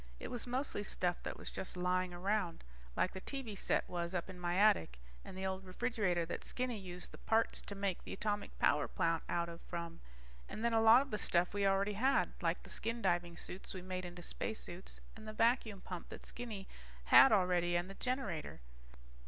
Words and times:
It 0.19 0.31
was 0.31 0.47
mostly 0.47 0.81
stuff 0.81 1.21
that 1.21 1.37
was 1.37 1.51
just 1.51 1.77
lying 1.77 2.11
around. 2.11 2.63
Like 2.95 3.11
the 3.11 3.21
TV 3.21 3.55
set 3.55 3.87
was 3.87 4.15
up 4.15 4.31
in 4.31 4.39
my 4.39 4.55
attic, 4.57 4.97
and 5.23 5.37
the 5.37 5.45
old 5.45 5.63
refrigerator 5.63 6.25
that 6.25 6.43
Skinny 6.43 6.79
used 6.79 7.11
the 7.11 7.19
parts 7.19 7.61
to 7.61 7.75
make 7.75 8.03
the 8.03 8.11
atomic 8.13 8.57
power 8.57 8.87
plant 8.87 9.21
out 9.29 9.47
of 9.47 9.61
from. 9.61 9.99
And 10.49 10.65
then, 10.65 10.73
a 10.73 10.81
lot 10.81 11.03
of 11.03 11.11
the 11.11 11.19
stuff 11.19 11.53
we 11.53 11.67
already 11.67 11.93
had. 11.93 12.31
Like 12.41 12.63
the 12.63 12.71
skin 12.71 13.03
diving 13.03 13.37
suits 13.37 13.75
we 13.75 13.83
made 13.83 14.03
into 14.03 14.23
spacesuits 14.23 15.01
and 15.15 15.27
the 15.27 15.33
vacuum 15.33 15.81
pump 15.81 16.09
that 16.09 16.25
Skinny 16.25 16.67
had 17.03 17.31
already 17.31 17.75
and 17.75 17.87
the 17.87 17.93
generator. 17.93 18.59